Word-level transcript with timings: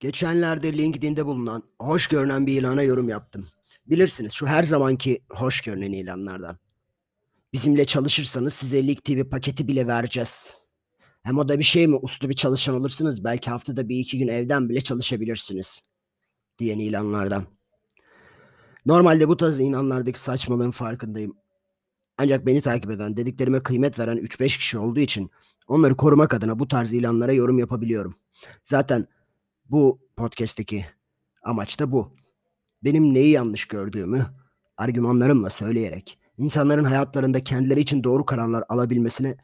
Geçenlerde 0.00 0.72
LinkedIn'de 0.72 1.26
bulunan 1.26 1.62
hoş 1.80 2.06
görünen 2.06 2.46
bir 2.46 2.60
ilana 2.60 2.82
yorum 2.82 3.08
yaptım. 3.08 3.48
Bilirsiniz 3.86 4.32
şu 4.32 4.46
her 4.46 4.62
zamanki 4.62 5.24
hoş 5.30 5.60
görünen 5.60 5.92
ilanlardan. 5.92 6.58
Bizimle 7.52 7.84
çalışırsanız 7.84 8.54
size 8.54 8.86
Lig 8.86 9.04
TV 9.04 9.28
paketi 9.28 9.68
bile 9.68 9.86
vereceğiz. 9.86 10.58
Hem 11.22 11.38
o 11.38 11.48
da 11.48 11.58
bir 11.58 11.64
şey 11.64 11.86
mi 11.86 11.96
uslu 11.96 12.28
bir 12.28 12.34
çalışan 12.34 12.74
olursunuz 12.74 13.24
belki 13.24 13.50
haftada 13.50 13.88
bir 13.88 13.96
iki 13.96 14.18
gün 14.18 14.28
evden 14.28 14.68
bile 14.68 14.80
çalışabilirsiniz. 14.80 15.80
Diyen 16.58 16.78
ilanlardan. 16.78 17.44
Normalde 18.86 19.28
bu 19.28 19.36
tarz 19.36 19.60
ilanlardaki 19.60 20.20
saçmalığın 20.20 20.70
farkındayım. 20.70 21.36
Ancak 22.18 22.46
beni 22.46 22.60
takip 22.60 22.90
eden, 22.90 23.16
dediklerime 23.16 23.62
kıymet 23.62 23.98
veren 23.98 24.16
3-5 24.16 24.46
kişi 24.58 24.78
olduğu 24.78 25.00
için 25.00 25.30
onları 25.66 25.96
korumak 25.96 26.34
adına 26.34 26.58
bu 26.58 26.68
tarz 26.68 26.92
ilanlara 26.92 27.32
yorum 27.32 27.58
yapabiliyorum. 27.58 28.14
Zaten 28.64 29.06
bu 29.68 30.00
podcast'teki 30.16 30.86
amaç 31.42 31.80
da 31.80 31.92
bu. 31.92 32.16
Benim 32.84 33.14
neyi 33.14 33.30
yanlış 33.30 33.68
gördüğümü 33.68 34.26
argümanlarımla 34.76 35.50
söyleyerek 35.50 36.18
insanların 36.36 36.84
hayatlarında 36.84 37.44
kendileri 37.44 37.80
için 37.80 38.04
doğru 38.04 38.24
kararlar 38.24 38.64
alabilmesine 38.68 39.36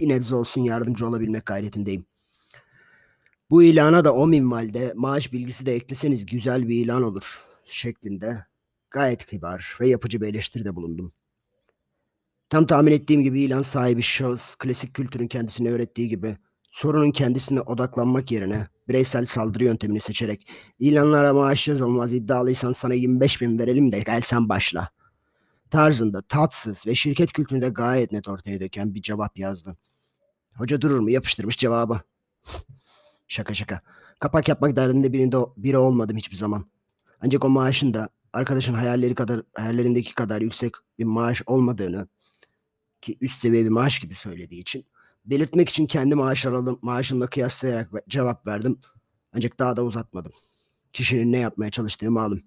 bir 0.00 0.08
nebze 0.08 0.34
olsun 0.34 0.60
yardımcı 0.60 1.06
olabilmek 1.06 1.46
gayretindeyim. 1.46 2.04
Bu 3.50 3.62
ilana 3.62 4.04
da 4.04 4.14
o 4.14 4.26
minvalde 4.26 4.92
maaş 4.96 5.32
bilgisi 5.32 5.66
de 5.66 5.74
ekleseniz 5.74 6.26
güzel 6.26 6.68
bir 6.68 6.84
ilan 6.84 7.02
olur 7.02 7.40
şeklinde 7.64 8.46
gayet 8.90 9.26
kibar 9.26 9.76
ve 9.80 9.88
yapıcı 9.88 10.20
bir 10.20 10.26
eleştiride 10.26 10.76
bulundum. 10.76 11.12
Tam 12.48 12.66
tahmin 12.66 12.92
ettiğim 12.92 13.22
gibi 13.22 13.42
ilan 13.42 13.62
sahibi 13.62 14.02
şahıs 14.02 14.54
klasik 14.54 14.94
kültürün 14.94 15.26
kendisine 15.26 15.70
öğrettiği 15.70 16.08
gibi 16.08 16.36
sorunun 16.70 17.10
kendisine 17.10 17.60
odaklanmak 17.60 18.30
yerine 18.30 18.66
bireysel 18.88 19.26
saldırı 19.26 19.64
yöntemini 19.64 20.00
seçerek 20.00 20.48
ilanlara 20.78 21.34
maaş 21.34 21.68
yazılmaz 21.68 22.12
iddialıysan 22.12 22.72
sana 22.72 22.94
25 22.94 23.40
bin 23.40 23.58
verelim 23.58 23.92
de 23.92 24.00
gel 24.00 24.20
sen 24.20 24.48
başla 24.48 24.90
tarzında 25.70 26.22
tatsız 26.22 26.86
ve 26.86 26.94
şirket 26.94 27.32
kültüründe 27.32 27.68
gayet 27.68 28.12
net 28.12 28.28
ortaya 28.28 28.60
döken 28.60 28.94
bir 28.94 29.02
cevap 29.02 29.38
yazdı. 29.38 29.76
Hoca 30.54 30.80
durur 30.80 30.98
mu 30.98 31.10
yapıştırmış 31.10 31.58
cevabı. 31.58 32.00
şaka 33.28 33.54
şaka. 33.54 33.80
Kapak 34.20 34.48
yapmak 34.48 34.76
derdinde 34.76 35.12
birinde 35.12 35.36
biri 35.56 35.78
olmadım 35.78 36.16
hiçbir 36.16 36.36
zaman. 36.36 36.66
Ancak 37.20 37.44
o 37.44 37.48
maaşın 37.48 37.94
da 37.94 38.08
arkadaşın 38.32 38.74
hayalleri 38.74 39.14
kadar 39.14 39.42
hayallerindeki 39.54 40.14
kadar 40.14 40.40
yüksek 40.40 40.72
bir 40.98 41.04
maaş 41.04 41.42
olmadığını 41.46 42.08
ki 43.00 43.18
üst 43.20 43.40
seviye 43.40 43.64
bir 43.64 43.70
maaş 43.70 43.98
gibi 43.98 44.14
söylediği 44.14 44.60
için 44.60 44.86
belirtmek 45.30 45.68
için 45.68 45.86
kendi 45.86 46.14
maaş 46.14 46.46
aralım, 46.46 46.78
maaşımla 46.82 47.26
kıyaslayarak 47.26 47.90
cevap 48.08 48.46
verdim. 48.46 48.80
Ancak 49.32 49.58
daha 49.58 49.76
da 49.76 49.84
uzatmadım. 49.84 50.32
Kişinin 50.92 51.32
ne 51.32 51.38
yapmaya 51.38 51.70
çalıştığı 51.70 52.10
malum. 52.10 52.40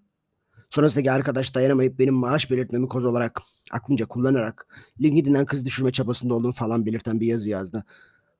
Sonrasındaki 0.69 1.11
arkadaş 1.11 1.55
dayanamayıp 1.55 1.99
benim 1.99 2.13
maaş 2.13 2.51
belirtmemi 2.51 2.87
koz 2.87 3.05
olarak 3.05 3.41
aklınca 3.71 4.05
kullanarak 4.05 4.67
LinkedIn'den 5.01 5.45
kız 5.45 5.65
düşürme 5.65 5.91
çabasında 5.91 6.33
olduğum 6.33 6.53
falan 6.53 6.85
belirten 6.85 7.19
bir 7.19 7.27
yazı 7.27 7.49
yazdı. 7.49 7.85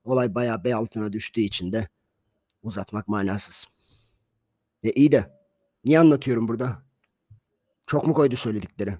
Olay 0.04 0.34
bayağı 0.34 0.64
bey 0.64 0.74
altına 0.74 1.12
düştüğü 1.12 1.40
için 1.40 1.72
de 1.72 1.88
uzatmak 2.62 3.08
manasız. 3.08 3.66
E 4.82 4.90
iyi 4.90 5.12
de 5.12 5.30
niye 5.84 5.98
anlatıyorum 5.98 6.48
burada? 6.48 6.82
Çok 7.86 8.06
mu 8.06 8.14
koydu 8.14 8.36
söyledikleri? 8.36 8.98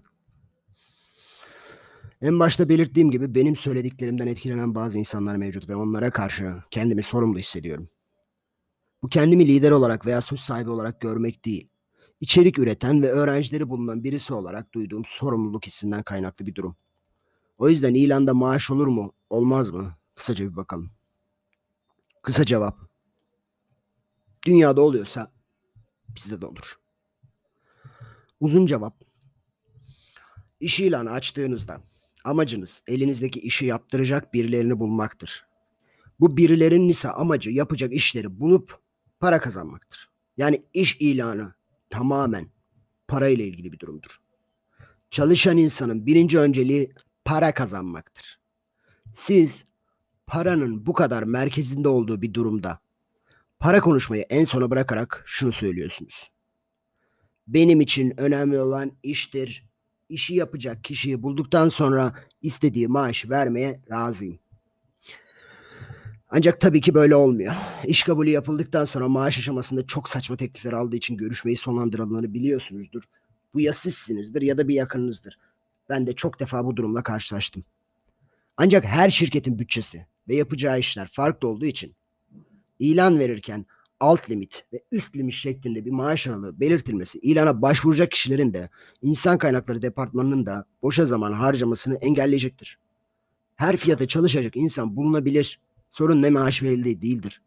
En 2.23 2.41
başta 2.41 2.69
belirttiğim 2.69 3.11
gibi 3.11 3.35
benim 3.35 3.57
söylediklerimden 3.57 4.27
etkilenen 4.27 4.75
bazı 4.75 4.99
insanlar 4.99 5.37
mevcut 5.37 5.69
ve 5.69 5.77
onlara 5.77 6.11
karşı 6.11 6.55
kendimi 6.71 7.03
sorumlu 7.03 7.39
hissediyorum. 7.39 7.89
Bu 9.03 9.09
kendimi 9.09 9.47
lider 9.49 9.71
olarak 9.71 10.07
veya 10.07 10.21
suç 10.21 10.41
sahibi 10.41 10.71
olarak 10.71 11.01
görmek 11.01 11.45
değil. 11.45 11.69
İçerik 12.21 12.59
üreten 12.59 13.03
ve 13.03 13.11
öğrencileri 13.11 13.69
bulunan 13.69 14.05
birisi 14.05 14.35
olarak 14.35 14.75
duyduğum 14.75 15.03
sorumluluk 15.07 15.67
hissinden 15.67 16.03
kaynaklı 16.03 16.47
bir 16.47 16.55
durum. 16.55 16.77
O 17.59 17.69
yüzden 17.69 17.95
ilanda 17.95 18.35
maaş 18.35 18.71
olur 18.71 18.87
mu, 18.87 19.13
olmaz 19.31 19.71
mı? 19.71 19.95
Kısaca 20.15 20.45
bir 20.51 20.57
bakalım. 20.57 20.91
Kısa 22.23 22.45
cevap. 22.45 22.79
Dünyada 24.47 24.81
oluyorsa 24.81 25.33
bizde 26.09 26.41
de 26.41 26.47
olur. 26.47 26.79
Uzun 28.41 28.67
cevap. 28.67 29.05
İş 30.61 30.81
ilanı 30.81 31.11
açtığınızda 31.11 31.81
Amacınız 32.25 32.83
elinizdeki 32.87 33.41
işi 33.41 33.67
yaptıracak 33.67 34.35
birilerini 34.35 34.79
bulmaktır. 34.79 35.47
Bu 36.21 36.37
birilerinin 36.37 36.89
ise 36.89 37.11
amacı 37.11 37.51
yapacak 37.51 37.93
işleri 37.93 38.41
bulup 38.41 38.79
para 39.21 39.41
kazanmaktır. 39.41 40.11
Yani 40.37 40.63
iş 40.73 40.97
ilanı 41.01 41.55
tamamen 41.91 42.49
para 43.09 43.29
ile 43.29 43.45
ilgili 43.45 43.73
bir 43.73 43.79
durumdur. 43.79 44.21
Çalışan 45.11 45.57
insanın 45.57 46.07
birinci 46.07 46.39
önceliği 46.39 46.93
para 47.25 47.55
kazanmaktır. 47.55 48.39
Siz 49.15 49.65
paranın 50.27 50.87
bu 50.87 50.93
kadar 50.93 51.23
merkezinde 51.23 51.89
olduğu 51.89 52.23
bir 52.23 52.35
durumda 52.35 52.81
para 53.59 53.81
konuşmayı 53.81 54.23
en 54.23 54.45
sona 54.45 54.71
bırakarak 54.71 55.23
şunu 55.27 55.53
söylüyorsunuz. 55.53 56.31
Benim 57.47 57.81
için 57.81 58.21
önemli 58.21 58.61
olan 58.61 58.93
iştir, 59.03 59.65
işi 60.09 60.35
yapacak 60.35 60.85
kişiyi 60.85 61.23
bulduktan 61.23 61.69
sonra 61.69 62.15
istediği 62.43 62.89
maaş 62.89 63.31
vermeye 63.31 63.81
razıyım. 63.91 64.39
Ancak 66.31 66.61
tabii 66.61 66.81
ki 66.81 66.95
böyle 66.95 67.17
olmuyor. 67.17 67.55
İş 67.85 68.03
kabulü 68.03 68.31
yapıldıktan 68.31 68.85
sonra 68.85 69.09
maaş 69.09 69.39
aşamasında 69.39 69.87
çok 69.87 70.09
saçma 70.09 70.37
teklifler 70.37 70.73
aldığı 70.73 70.97
için 70.97 71.17
görüşmeyi 71.17 71.57
sonlandırıldığını 71.57 72.35
biliyorsunuzdur. 72.35 73.03
Bu 73.55 73.61
ya 73.61 73.73
sizsinizdir 73.73 74.43
ya 74.43 74.59
da 74.59 74.69
bir 74.69 74.75
yakınınızdır. 74.75 75.39
Ben 75.89 76.07
de 76.07 76.15
çok 76.15 76.41
defa 76.41 76.65
bu 76.65 76.77
durumla 76.77 77.03
karşılaştım. 77.03 77.65
Ancak 78.57 78.85
her 78.85 79.11
şirketin 79.11 79.59
bütçesi 79.59 80.07
ve 80.29 80.37
yapacağı 80.37 80.79
işler 80.79 81.09
farklı 81.13 81.49
olduğu 81.49 81.67
için 81.67 81.95
ilan 82.79 83.19
verirken 83.19 83.67
alt 84.05 84.31
limit 84.31 84.65
ve 84.73 84.83
üst 84.93 85.17
limit 85.17 85.35
şeklinde 85.35 85.85
bir 85.85 85.91
maaş 85.91 86.27
aralığı 86.27 86.61
belirtilmesi 86.61 87.19
ilana 87.19 87.63
başvuracak 87.63 88.11
kişilerin 88.11 88.55
de 88.55 88.69
insan 89.03 89.39
kaynakları 89.39 89.83
departmanının 89.83 90.47
da 90.47 90.67
boşa 90.83 91.05
zaman 91.05 91.33
harcamasını 91.33 91.97
engelleyecektir. 91.97 92.79
Her 93.57 93.77
fiyata 93.77 94.09
çalışacak 94.09 94.57
insan 94.57 94.97
bulunabilir. 94.97 95.61
Sorun 95.91 96.23
ne 96.23 96.31
maaş 96.31 96.63
verildiği 96.63 97.03
değildir. 97.03 97.41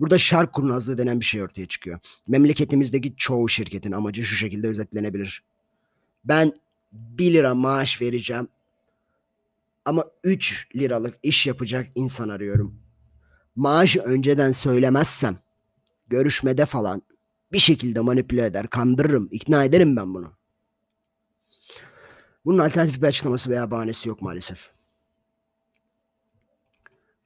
Burada 0.00 0.18
şark 0.18 0.52
kurnazlığı 0.52 0.98
denen 0.98 1.20
bir 1.20 1.24
şey 1.24 1.42
ortaya 1.42 1.66
çıkıyor. 1.66 1.98
Memleketimizdeki 2.28 3.16
çoğu 3.16 3.48
şirketin 3.48 3.92
amacı 3.92 4.22
şu 4.22 4.36
şekilde 4.36 4.68
özetlenebilir. 4.68 5.42
Ben 6.24 6.52
1 6.92 7.32
lira 7.32 7.54
maaş 7.54 8.02
vereceğim 8.02 8.48
ama 9.84 10.04
3 10.24 10.68
liralık 10.76 11.18
iş 11.22 11.46
yapacak 11.46 11.88
insan 11.94 12.28
arıyorum. 12.28 12.74
Maaşı 13.56 14.00
önceden 14.00 14.52
söylemezsem 14.52 15.45
görüşmede 16.06 16.66
falan 16.66 17.02
bir 17.52 17.58
şekilde 17.58 18.00
manipüle 18.00 18.46
eder, 18.46 18.66
kandırırım, 18.66 19.28
ikna 19.30 19.64
ederim 19.64 19.96
ben 19.96 20.14
bunu. 20.14 20.36
Bunun 22.44 22.58
alternatif 22.58 23.02
bir 23.02 23.06
açıklaması 23.06 23.50
veya 23.50 23.70
bahanesi 23.70 24.08
yok 24.08 24.22
maalesef. 24.22 24.70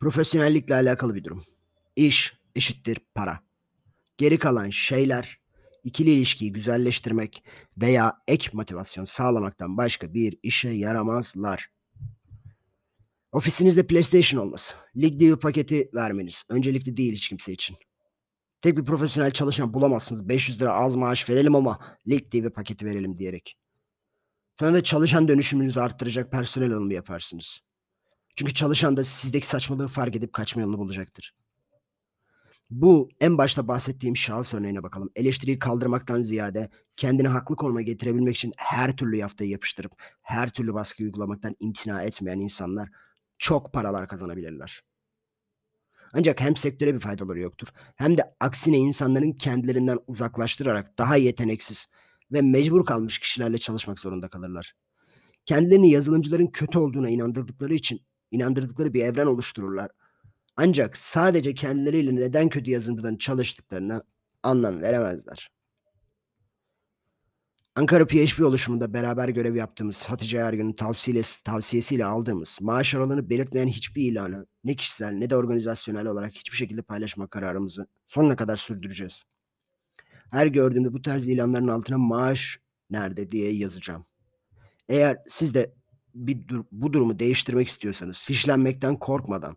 Profesyonellikle 0.00 0.74
alakalı 0.74 1.14
bir 1.14 1.24
durum. 1.24 1.44
İş 1.96 2.34
eşittir 2.54 2.98
para. 3.14 3.40
Geri 4.18 4.38
kalan 4.38 4.70
şeyler 4.70 5.40
ikili 5.84 6.10
ilişkiyi 6.10 6.52
güzelleştirmek 6.52 7.44
veya 7.80 8.22
ek 8.28 8.50
motivasyon 8.52 9.04
sağlamaktan 9.04 9.76
başka 9.76 10.14
bir 10.14 10.38
işe 10.42 10.68
yaramazlar. 10.68 11.70
Ofisinizde 13.32 13.86
PlayStation 13.86 14.40
olması, 14.40 14.74
Lig 14.96 15.20
Deal 15.20 15.36
paketi 15.36 15.90
vermeniz 15.94 16.44
öncelikli 16.48 16.96
değil 16.96 17.12
hiç 17.12 17.28
kimse 17.28 17.52
için. 17.52 17.76
Tek 18.62 18.76
bir 18.76 18.84
profesyonel 18.84 19.30
çalışan 19.30 19.74
bulamazsınız. 19.74 20.28
500 20.28 20.60
lira 20.60 20.72
az 20.72 20.94
maaş 20.94 21.30
verelim 21.30 21.54
ama 21.54 21.78
Lig 22.08 22.30
TV 22.30 22.50
paketi 22.50 22.86
verelim 22.86 23.18
diyerek. 23.18 23.56
Sonra 24.60 24.74
da 24.74 24.82
çalışan 24.82 25.28
dönüşümünüzü 25.28 25.80
arttıracak 25.80 26.32
personel 26.32 26.72
alımı 26.72 26.94
yaparsınız. 26.94 27.60
Çünkü 28.36 28.54
çalışan 28.54 28.96
da 28.96 29.04
sizdeki 29.04 29.46
saçmalığı 29.46 29.88
fark 29.88 30.16
edip 30.16 30.32
kaçma 30.32 30.62
yolunu 30.62 30.78
bulacaktır. 30.78 31.34
Bu 32.70 33.08
en 33.20 33.38
başta 33.38 33.68
bahsettiğim 33.68 34.16
şahıs 34.16 34.54
örneğine 34.54 34.82
bakalım. 34.82 35.10
Eleştiriyi 35.16 35.58
kaldırmaktan 35.58 36.22
ziyade 36.22 36.70
kendini 36.96 37.28
haklı 37.28 37.56
konuma 37.56 37.82
getirebilmek 37.82 38.36
için 38.36 38.52
her 38.56 38.96
türlü 38.96 39.16
yaftayı 39.16 39.50
yapıştırıp 39.50 39.92
her 40.22 40.50
türlü 40.50 40.74
baskı 40.74 41.02
uygulamaktan 41.02 41.56
imtina 41.60 42.02
etmeyen 42.02 42.38
insanlar 42.38 42.88
çok 43.38 43.72
paralar 43.72 44.08
kazanabilirler. 44.08 44.82
Ancak 46.12 46.40
hem 46.40 46.56
sektöre 46.56 46.94
bir 46.94 47.00
faydaları 47.00 47.40
yoktur 47.40 47.68
hem 47.96 48.18
de 48.18 48.22
aksine 48.40 48.76
insanların 48.76 49.32
kendilerinden 49.32 49.98
uzaklaştırarak 50.06 50.98
daha 50.98 51.16
yeteneksiz 51.16 51.88
ve 52.32 52.42
mecbur 52.42 52.84
kalmış 52.84 53.18
kişilerle 53.18 53.58
çalışmak 53.58 53.98
zorunda 53.98 54.28
kalırlar. 54.28 54.74
Kendilerini 55.46 55.90
yazılımcıların 55.90 56.46
kötü 56.46 56.78
olduğuna 56.78 57.08
inandırdıkları 57.08 57.74
için 57.74 58.00
inandırdıkları 58.30 58.94
bir 58.94 59.04
evren 59.04 59.26
oluştururlar. 59.26 59.90
Ancak 60.56 60.96
sadece 60.96 61.54
kendileriyle 61.54 62.16
neden 62.16 62.48
kötü 62.48 62.70
yazılımcıdan 62.70 63.16
çalıştıklarına 63.16 64.02
anlam 64.42 64.80
veremezler. 64.82 65.50
Ankara 67.74 68.06
PHP 68.06 68.40
oluşumunda 68.40 68.92
beraber 68.94 69.28
görev 69.28 69.54
yaptığımız 69.56 70.04
Hatice 70.04 70.38
Ergün'ün 70.38 70.72
tavsiyesi, 70.72 71.42
tavsiyesiyle 71.44 72.04
aldığımız 72.04 72.58
maaş 72.60 72.94
aralığını 72.94 73.30
belirtmeyen 73.30 73.68
hiçbir 73.68 74.02
ilanı 74.12 74.46
ne 74.64 74.74
kişisel 74.74 75.10
ne 75.12 75.30
de 75.30 75.36
organizasyonel 75.36 76.06
olarak 76.06 76.32
hiçbir 76.32 76.56
şekilde 76.56 76.82
paylaşma 76.82 77.26
kararımızı 77.26 77.86
sonuna 78.06 78.36
kadar 78.36 78.56
sürdüreceğiz. 78.56 79.24
Her 80.30 80.46
gördüğümde 80.46 80.92
bu 80.92 81.02
tarz 81.02 81.28
ilanların 81.28 81.68
altına 81.68 81.98
maaş 81.98 82.58
nerede 82.90 83.32
diye 83.32 83.52
yazacağım. 83.52 84.06
Eğer 84.88 85.18
siz 85.28 85.54
de 85.54 85.74
bir 86.14 86.48
dur- 86.48 86.64
bu 86.72 86.92
durumu 86.92 87.18
değiştirmek 87.18 87.68
istiyorsanız 87.68 88.18
fişlenmekten 88.18 88.96
korkmadan 88.98 89.56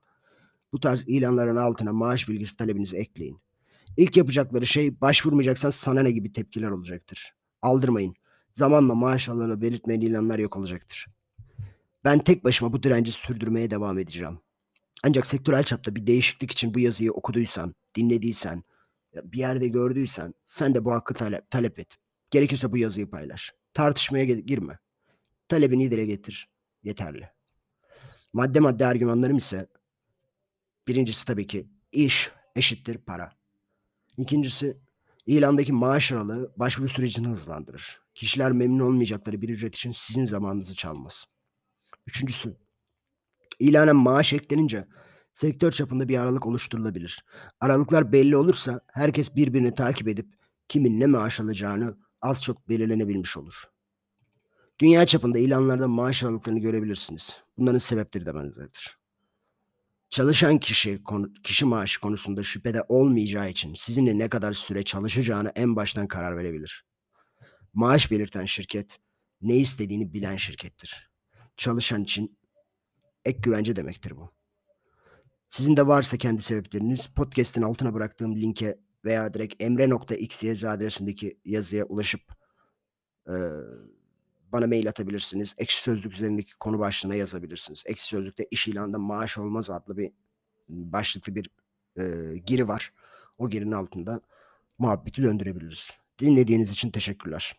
bu 0.74 0.80
tarz 0.80 1.07
ilanların 1.07 1.56
altına 1.56 1.94
maaş 1.94 2.30
bilgisi 2.30 2.57
talebinizi 2.57 2.98
ekleyin. 2.98 3.39
İlk 3.98 4.18
yapacakları 4.18 4.65
şey 4.65 5.01
başvurmayacaksan 5.01 5.69
sana 5.69 6.01
ne 6.01 6.12
gibi 6.12 6.33
tepkiler 6.33 6.69
olacaktır. 6.69 7.33
Aldırmayın. 7.63 8.13
Zamanla 8.54 8.95
maaş 8.95 9.30
alanı 9.30 9.62
belirtmeyen 9.62 10.01
ilanlar 10.01 10.39
yok 10.39 10.57
olacaktır. 10.57 11.07
Ben 12.04 12.19
tek 12.19 12.44
başıma 12.44 12.74
bu 12.74 12.83
direnci 12.83 13.12
sürdürmeye 13.12 13.71
devam 13.71 14.00
edeceğim. 14.00 14.39
Ancak 15.04 15.25
sektörel 15.25 15.63
çapta 15.63 15.95
bir 15.95 16.07
değişiklik 16.07 16.51
için 16.51 16.74
bu 16.74 16.80
yazıyı 16.80 17.12
okuduysan, 17.12 17.75
dinlediysen, 17.95 18.63
bir 19.24 19.38
yerde 19.38 19.68
gördüysen 19.68 20.33
sen 20.45 20.75
de 20.75 20.86
bu 20.86 20.92
hakkı 20.92 21.13
talep, 21.13 21.51
talep 21.51 21.80
et. 21.80 21.98
Gerekirse 22.31 22.71
bu 22.71 22.77
yazıyı 22.77 23.10
paylaş. 23.10 23.54
Tartışmaya 23.74 24.25
girme. 24.25 24.80
Talebini 25.48 25.92
dile 25.92 26.06
getir. 26.06 26.50
Yeterli. 26.83 27.30
Madde 28.33 28.60
madde 28.60 28.86
argümanlarım 28.86 29.38
ise 29.38 29.68
birincisi 30.88 31.25
tabii 31.25 31.48
ki 31.48 31.68
iş 31.92 32.31
eşittir 32.56 32.98
para. 32.98 33.31
İkincisi 34.18 34.77
ilandaki 35.25 35.74
maaş 35.74 36.12
aralığı 36.12 36.54
başvuru 36.58 36.90
sürecini 36.90 37.28
hızlandırır. 37.28 38.02
Kişiler 38.16 38.52
memnun 38.52 38.86
olmayacakları 38.86 39.42
bir 39.42 39.50
ücret 39.50 39.75
için 39.75 39.92
sizin 39.92 40.25
zamanınızı 40.25 40.75
çalmaz. 40.75 41.25
Üçüncüsü 42.08 42.58
ilana 43.60 43.94
maaş 43.94 44.34
eklenince 44.34 44.88
sektör 45.34 45.72
çapında 45.72 46.10
bir 46.10 46.18
aralık 46.18 46.46
oluşturulabilir. 46.48 47.25
Aralıklar 47.60 48.12
belli 48.12 48.38
olursa 48.38 48.81
herkes 48.88 49.36
birbirini 49.36 49.74
takip 49.74 50.08
edip 50.08 50.28
kimin 50.68 51.00
ne 51.00 51.06
maaş 51.06 51.40
alacağını 51.40 51.98
az 52.22 52.44
çok 52.44 52.70
belirlenebilmiş 52.70 53.38
olur. 53.38 53.64
Dünya 54.80 55.06
çapında 55.06 55.40
ilanlarda 55.40 55.88
maaş 55.88 56.24
aralıklarını 56.24 56.60
görebilirsiniz. 56.60 57.44
Bunların 57.58 57.78
sebepleri 57.78 58.25
de 58.25 58.36
benzerdir. 58.36 59.02
Çalışan 60.13 60.57
kişi 60.57 61.04
konu- 61.04 61.33
kişi 61.44 61.65
maaşı 61.65 62.01
konusunda 62.01 62.44
şüphede 62.44 62.81
olmayacağı 62.89 63.50
için 63.50 63.74
sizinle 63.74 64.18
ne 64.18 64.30
kadar 64.30 64.54
süre 64.54 64.83
çalışacağını 64.83 65.51
en 65.56 65.75
baştan 65.75 66.07
karar 66.07 66.38
verebilir. 66.38 66.86
Maaş 67.74 68.12
belirten 68.12 68.45
şirket 68.45 69.00
ne 69.42 69.57
istediğini 69.57 70.13
bilen 70.13 70.36
şirkettir. 70.36 71.12
Çalışan 71.57 72.04
için 72.04 72.38
ek 73.25 73.39
güvence 73.42 73.75
demektir 73.75 74.18
bu. 74.18 74.31
Sizin 75.50 75.77
de 75.77 75.88
varsa 75.88 76.18
kendi 76.18 76.42
sebepleriniz 76.42 77.07
podcast'in 77.07 77.62
altına 77.62 77.94
bıraktığım 77.94 78.36
linke 78.36 78.77
veya 79.06 79.33
direkt 79.33 79.63
emre.xyz 79.63 80.63
adresindeki 80.63 81.39
yazıya 81.45 81.86
ulaşıp 81.86 82.21
eee, 83.30 83.50
bana 84.53 84.67
mail 84.67 84.89
atabilirsiniz. 84.89 85.55
Ekşi 85.57 85.81
Sözlük 85.81 86.13
üzerindeki 86.13 86.53
konu 86.55 86.79
başlığına 86.79 87.15
yazabilirsiniz. 87.15 87.83
Ekşi 87.88 88.03
Sözlük'te 88.05 88.47
iş 88.51 88.67
ilanında 88.67 89.00
maaş 89.00 89.38
olmaz 89.38 89.69
adlı 89.69 89.97
bir 89.97 90.11
başlıklı 90.69 91.35
bir 91.35 91.50
eee, 91.97 92.38
giri 92.38 92.67
var. 92.67 92.94
O 93.38 93.50
girinin 93.50 93.71
altında 93.71 94.21
muhabbeti 94.79 95.23
döndürebiliriz. 95.23 95.91
Dinlediğiniz 96.19 96.71
için 96.71 96.91
teşekkürler. 96.91 97.53